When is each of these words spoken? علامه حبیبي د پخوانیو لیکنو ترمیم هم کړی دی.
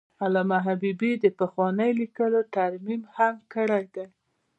علامه 0.23 0.57
حبیبي 0.65 1.11
د 1.23 1.25
پخوانیو 1.39 1.97
لیکنو 2.01 2.41
ترمیم 2.55 3.01
هم 3.15 3.35
کړی 3.53 3.83
دی. 3.95 4.05